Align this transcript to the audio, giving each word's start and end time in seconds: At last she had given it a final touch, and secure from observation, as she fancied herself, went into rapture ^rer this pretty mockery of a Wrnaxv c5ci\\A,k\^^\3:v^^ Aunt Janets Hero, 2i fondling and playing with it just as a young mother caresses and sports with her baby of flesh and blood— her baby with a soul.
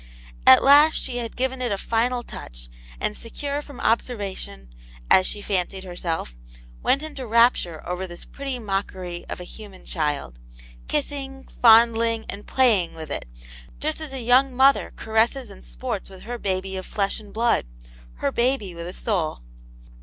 At 0.47 0.63
last 0.63 0.95
she 0.95 1.17
had 1.17 1.35
given 1.35 1.61
it 1.61 1.71
a 1.71 1.77
final 1.77 2.23
touch, 2.23 2.69
and 2.99 3.15
secure 3.15 3.61
from 3.61 3.79
observation, 3.79 4.73
as 5.11 5.27
she 5.27 5.43
fancied 5.43 5.83
herself, 5.83 6.33
went 6.81 7.03
into 7.03 7.27
rapture 7.27 7.83
^rer 7.87 8.07
this 8.07 8.25
pretty 8.25 8.57
mockery 8.57 9.25
of 9.29 9.39
a 9.39 9.43
Wrnaxv 9.43 9.69
c5ci\\A,k\^^\3:v^^ 9.69 9.73
Aunt 9.75 9.85
Janets 9.85 11.09
Hero, 11.09 11.43
2i 11.43 11.61
fondling 11.61 12.25
and 12.29 12.47
playing 12.47 12.95
with 12.95 13.11
it 13.11 13.27
just 13.79 14.01
as 14.01 14.11
a 14.11 14.21
young 14.21 14.55
mother 14.55 14.91
caresses 14.95 15.51
and 15.51 15.63
sports 15.63 16.09
with 16.09 16.23
her 16.23 16.39
baby 16.39 16.75
of 16.77 16.87
flesh 16.87 17.19
and 17.19 17.31
blood— 17.31 17.67
her 18.21 18.31
baby 18.31 18.73
with 18.73 18.87
a 18.87 18.93
soul. 18.93 19.43